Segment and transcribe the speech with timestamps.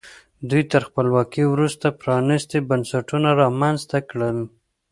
[0.49, 4.37] دوی تر خپلواکۍ وروسته پرانیستي بنسټونه رامنځته کړل.